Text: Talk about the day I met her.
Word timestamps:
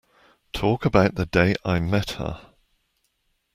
Talk 0.51 0.83
about 0.83 1.13
the 1.13 1.27
day 1.27 1.53
I 1.63 1.79
met 1.79 2.13
her. 2.13 2.53